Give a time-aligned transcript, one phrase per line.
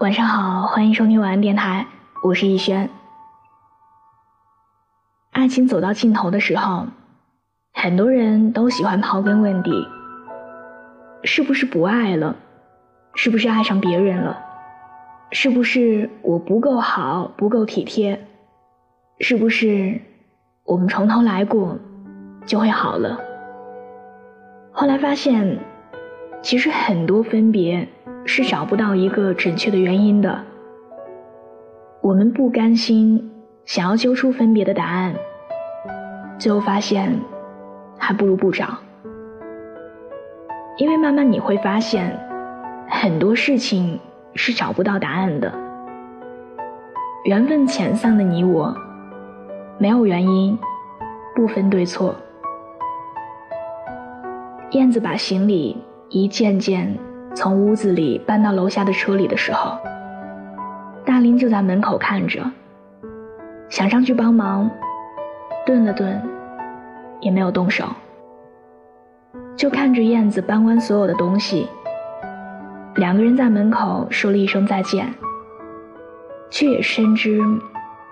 [0.00, 1.84] 晚上好，欢迎收听晚安电台，
[2.22, 2.88] 我是逸轩。
[5.32, 6.86] 爱情走到尽头的时候，
[7.72, 9.88] 很多人都喜欢刨根问底：
[11.24, 12.36] 是不是不爱了？
[13.16, 14.38] 是不是爱上别人了？
[15.32, 18.24] 是不是我不够好，不够体贴？
[19.18, 20.00] 是不是
[20.62, 21.76] 我们从头来过
[22.46, 23.18] 就会好了？
[24.70, 25.58] 后来发现，
[26.40, 27.88] 其实很多分别。
[28.28, 30.38] 是找不到一个准确的原因的。
[32.02, 33.32] 我们不甘心，
[33.64, 35.14] 想要揪出分别的答案，
[36.38, 37.18] 最后发现，
[37.96, 38.66] 还不如不找。
[40.76, 42.14] 因为慢慢你会发现，
[42.86, 43.98] 很多事情
[44.34, 45.50] 是找不到答案的。
[47.24, 48.76] 缘分遣散的你我，
[49.78, 50.56] 没有原因，
[51.34, 52.14] 不分对错。
[54.72, 56.94] 燕子把行李一件件。
[57.40, 59.78] 从屋子里搬到楼下的车里的时候，
[61.04, 62.42] 大林就在门口看着，
[63.68, 64.68] 想上去帮忙，
[65.64, 66.20] 顿了顿，
[67.20, 67.86] 也没有动手，
[69.54, 71.68] 就看着燕子搬完所有的东西。
[72.96, 75.08] 两个人在门口说了一声再见，
[76.50, 77.40] 却也深知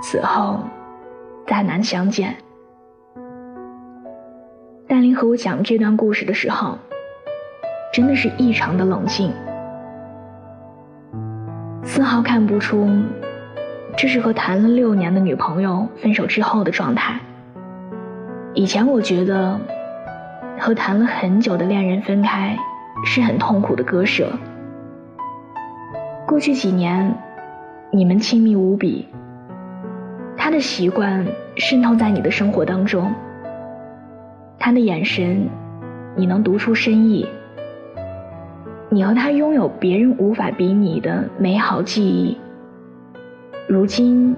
[0.00, 0.60] 此后
[1.44, 2.36] 再难相见。
[4.86, 6.78] 大林和我讲这段故事的时候。
[7.92, 9.32] 真的是异常的冷静，
[11.82, 12.88] 丝毫看不出
[13.96, 17.18] 这是和谈了六年的女朋友分手之后的状态。
[18.54, 19.58] 以前我觉得
[20.58, 22.56] 和谈了很久的恋人分开
[23.04, 24.30] 是很痛苦的割舍。
[26.26, 27.14] 过去几年，
[27.90, 29.08] 你们亲密无比，
[30.36, 33.12] 他的习惯渗透在你的生活当中，
[34.58, 35.48] 他的眼神，
[36.16, 37.26] 你能读出深意。
[38.90, 42.38] 你和他拥有别人无法比拟的美好记忆，
[43.68, 44.34] 如今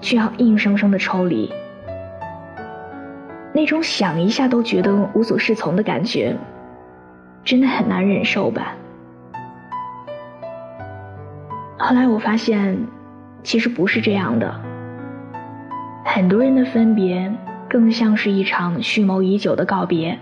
[0.00, 1.52] 却要硬生生的抽离，
[3.52, 6.36] 那种想一下都觉得无所适从的感觉，
[7.42, 8.74] 真的很难忍受吧？
[11.76, 12.78] 后来我发现，
[13.42, 14.54] 其实不是这样的，
[16.04, 17.32] 很多人的分别
[17.68, 20.16] 更像是一场蓄谋已久的告别，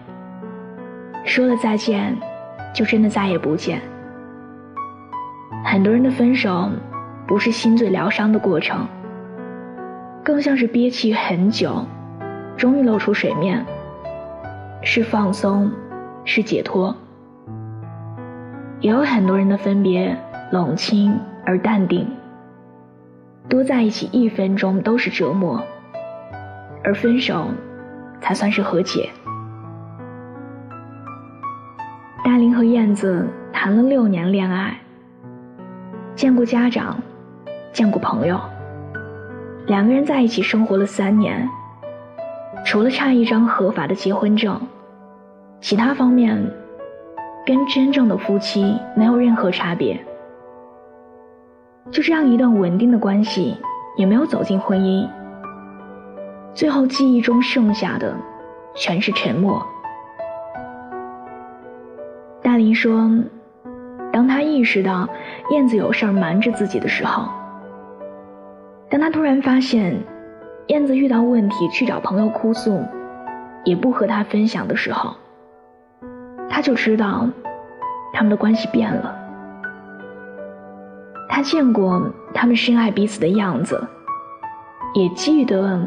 [1.24, 2.16] 说了再见。
[2.76, 3.80] 就真的再也不见。
[5.64, 6.68] 很多人的分手，
[7.26, 8.86] 不是心醉疗伤的过程，
[10.22, 11.82] 更像是憋气很久，
[12.54, 13.64] 终于露出水面。
[14.82, 15.72] 是放松，
[16.26, 16.94] 是解脱。
[18.80, 20.14] 也有很多人的分别
[20.52, 22.06] 冷清而淡定，
[23.48, 25.64] 多在一起一分钟都是折磨，
[26.84, 27.46] 而分手，
[28.20, 29.08] 才算是和解。
[32.56, 34.74] 和燕子谈了六年恋爱，
[36.14, 36.96] 见过家长，
[37.70, 38.40] 见过朋友，
[39.66, 41.46] 两个人在一起生活了三年，
[42.64, 44.58] 除了差一张合法的结婚证，
[45.60, 46.50] 其他方面
[47.44, 50.02] 跟真正的夫妻没有任何差别。
[51.90, 53.54] 就这样一段稳定的关系，
[53.98, 55.06] 也没有走进婚姻，
[56.54, 58.16] 最后记忆中剩下的
[58.74, 59.62] 全是沉默。
[62.46, 63.10] 大林说
[64.14, 65.08] ：“当他意识到
[65.50, 67.28] 燕子有事儿瞒着自己的时候，
[68.88, 70.00] 当他突然发现
[70.68, 72.80] 燕子遇到问题去找朋友哭诉，
[73.64, 75.12] 也不和他分享的时候，
[76.48, 77.28] 他就知道
[78.12, 79.12] 他们的关系变了。
[81.28, 82.00] 他见过
[82.32, 83.84] 他们深爱彼此的样子，
[84.94, 85.84] 也记得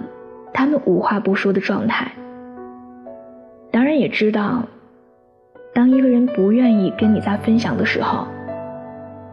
[0.54, 2.12] 他们无话不说的状态，
[3.72, 4.62] 当然也知道。”
[5.80, 8.28] 当一个人不愿意跟你再分享的时候，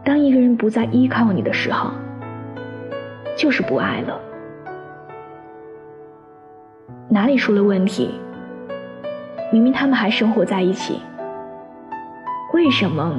[0.01, 1.91] 当一个人不再依靠你的时候，
[3.35, 4.17] 就是不爱了。
[7.09, 8.17] 哪里出了问题？
[9.51, 11.01] 明明他们还生活在一起，
[12.53, 13.13] 为什么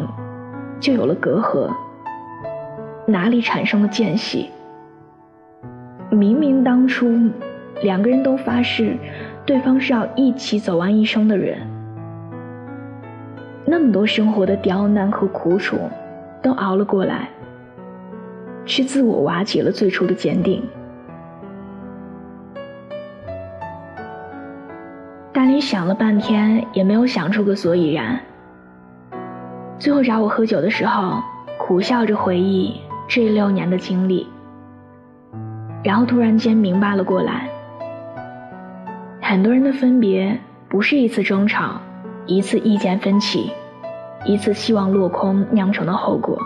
[0.81, 1.71] 就有了隔阂？
[3.07, 4.49] 哪里产生了间隙？
[6.09, 7.15] 明明当初
[7.83, 8.97] 两个人都发誓，
[9.45, 11.59] 对方是要一起走完一生的人。
[13.71, 15.77] 那么多生活的刁难和苦楚，
[16.43, 17.29] 都熬了过来，
[18.65, 20.63] 却自我瓦解了最初的坚定。
[25.35, 28.19] 大林想了半天，也没有想出个所以然。
[29.79, 31.23] 最后找我喝酒的时候，
[31.59, 34.27] 苦笑着回忆这六年的经历，
[35.85, 37.51] 然后突然间明白了过来：
[39.21, 41.79] 很多人的分别，不是一次争吵。
[42.29, 43.51] 一次意见分歧，
[44.27, 46.39] 一次希望落空酿成的后果。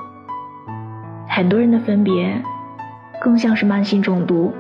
[1.29, 2.41] 很多人的分别，
[3.21, 4.53] 更像是慢性中毒。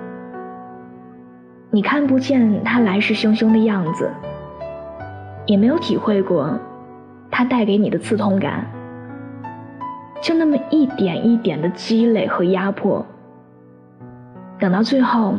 [1.71, 4.11] 你看不见他来势汹汹的样子，
[5.47, 6.59] 也没有体会过
[7.31, 8.67] 他带给你的刺痛感，
[10.21, 13.07] 就那么一点一点的积累和压迫，
[14.59, 15.37] 等到最后，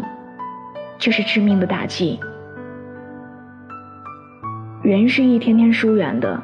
[0.98, 2.18] 就是致命的打击。
[4.84, 6.44] 人是一天天疏远的，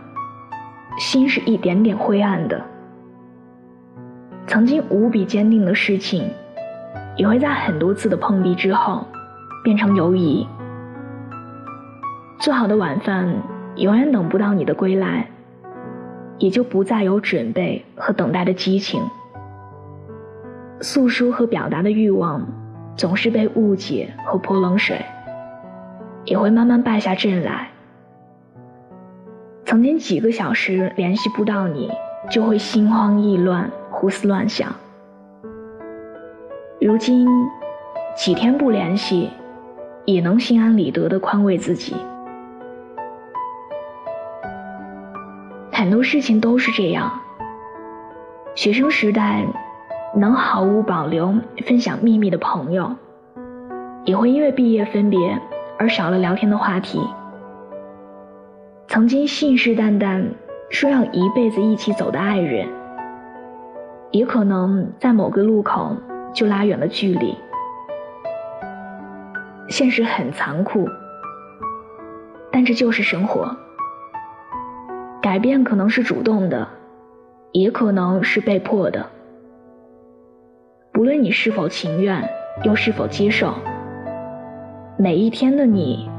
[0.98, 2.64] 心是一点点灰暗的。
[4.48, 6.24] 曾经无比坚定的事情，
[7.18, 9.06] 也会在很多次的碰壁之后，
[9.62, 10.48] 变成犹疑。
[12.40, 13.30] 做好的晚饭
[13.76, 15.28] 永远等不到你的归来，
[16.38, 19.04] 也就不再有准备和等待的激情。
[20.80, 22.48] 诉说和表达的欲望，
[22.96, 25.04] 总是被误解和泼冷水，
[26.24, 27.68] 也会慢慢败下阵来。
[29.70, 31.92] 曾经几个小时联系不到你，
[32.32, 33.70] 就会心慌意乱。
[33.92, 34.74] 胡思乱想，
[36.82, 37.28] 如今
[38.18, 39.30] 几天不联系，
[40.06, 41.96] 也能心安理得的宽慰自己。
[45.72, 47.12] 很多事情都是这样。
[48.56, 49.46] 学生时代
[50.16, 51.32] 能毫无保留
[51.68, 52.96] 分享秘密的朋友，
[54.04, 55.40] 也会因为毕业分别
[55.78, 57.00] 而少了聊天的话题。
[58.90, 60.26] 曾经信誓旦旦
[60.72, 62.68] 说要一辈子一起走的爱人。
[64.10, 65.96] 也可能在某个路口
[66.34, 67.36] 就拉远了距离。
[69.70, 70.88] 现实很残酷，
[72.52, 73.56] 但这就是生活。
[75.22, 76.68] 改变可能是主动的，
[77.52, 79.06] 也可能是被迫的。
[80.92, 82.28] 不论你是否情愿，
[82.64, 83.54] 又是否接受，
[84.98, 86.10] 每一天的你，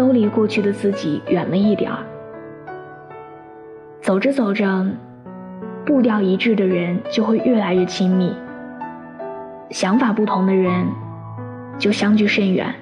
[0.00, 1.98] 都离过去的自己远了一点儿。
[4.00, 4.86] 走着走着。
[5.84, 8.34] 步调一致的人就会越来越亲密，
[9.70, 10.86] 想法不同的人
[11.78, 12.72] 就相距甚远。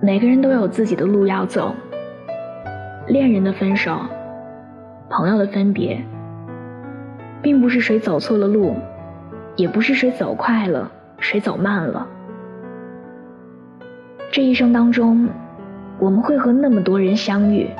[0.00, 1.74] 每个人都有自己的路要走，
[3.08, 3.98] 恋人的分手，
[5.10, 6.00] 朋友的分别，
[7.42, 8.76] 并不是谁走错了路，
[9.56, 10.88] 也不是谁走快了，
[11.18, 12.06] 谁走慢了。
[14.36, 15.26] 这一生当中，
[15.98, 17.70] 我们会和那么多人相遇。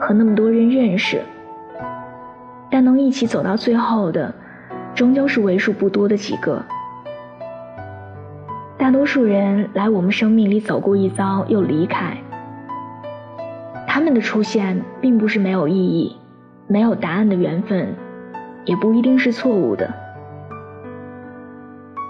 [0.00, 1.22] 和那么多人认识，
[2.68, 4.34] 但能一起走到最后的，
[4.92, 6.60] 终究是为数不多的几个。
[8.76, 12.16] 大多数人来我们生命里走过一遭又离开，
[13.86, 16.16] 他们的出现并不是没有意义，
[16.66, 17.94] 没有答案的缘分，
[18.64, 19.88] 也不一定是错误的。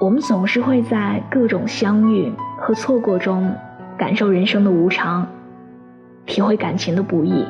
[0.01, 2.33] 我们总是会在各种相遇
[2.69, 3.51] 和错过中，
[3.97, 5.27] 感受人生的无常，
[6.27, 7.47] 体会感情的不易。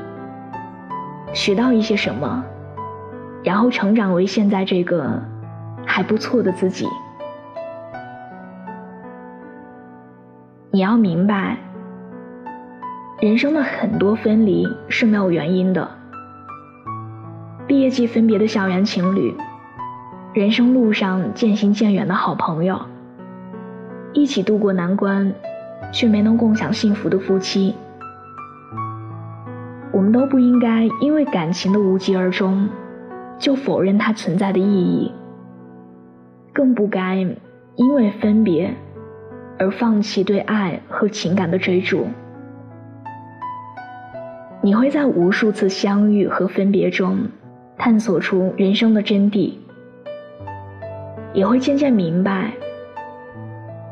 [1.33, 2.45] 学到一些什么，
[3.43, 5.21] 然后成长为现在这个
[5.85, 6.87] 还不错的自己。
[10.71, 11.57] 你要明白，
[13.19, 15.91] 人生的很多分离是没有原因的。
[17.67, 19.37] 毕业季分别的校园情侣，
[20.33, 22.81] 人生路上渐行渐远的好朋友，
[24.13, 25.33] 一起度过难关
[25.93, 27.75] 却没能共享幸福的夫妻。
[29.93, 32.69] 我们都不应该因为感情的无疾而终，
[33.39, 35.13] 就否认它存在的意义。
[36.53, 37.17] 更不该
[37.77, 38.75] 因为分别
[39.59, 42.07] 而放弃对爱和情感的追逐。
[44.61, 47.17] 你会在无数次相遇和分别中，
[47.79, 49.55] 探索出人生的真谛，
[51.33, 52.53] 也会渐渐明白，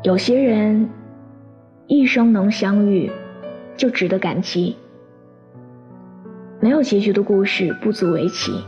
[0.07, 0.89] 有些人
[1.87, 3.11] 一生能相遇，
[3.75, 4.77] 就值得感激。
[6.61, 8.63] 没有结局的故事不足为奇，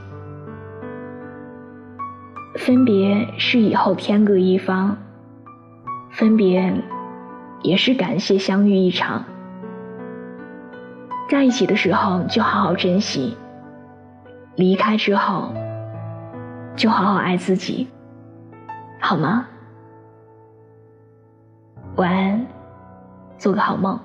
[2.56, 4.98] 分别是以后天各一方，
[6.12, 6.74] 分别
[7.62, 9.24] 也是感谢相遇一场。
[11.30, 13.38] 在一起的时候就好好珍惜，
[14.58, 15.54] 离开之后
[16.76, 17.88] 就好好爱自己，
[19.00, 19.48] 好吗？
[22.00, 22.48] 晚安，
[23.38, 24.00] 做个好梦。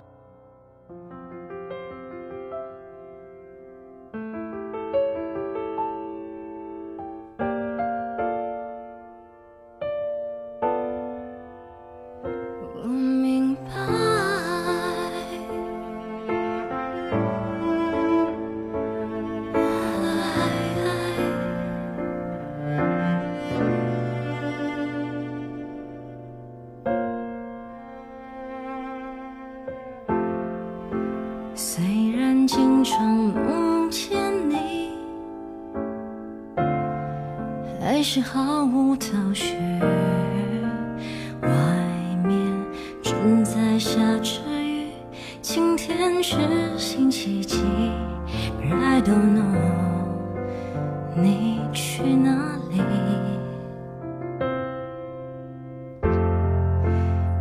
[31.56, 34.20] 虽然经常梦见
[34.50, 34.90] 你
[37.80, 39.54] 还是毫无头绪
[41.42, 41.48] 外
[42.24, 42.36] 面
[43.00, 44.88] 正在下着雨
[45.40, 46.36] 今天是
[46.76, 47.62] 星期几
[48.60, 49.44] i don't know
[51.16, 52.82] 你去哪里？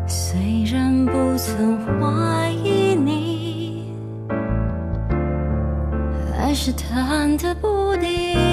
[0.08, 2.43] 虽然不曾怀
[6.66, 8.53] 是忐忑不定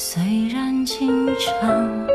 [0.00, 2.06] 虽然经常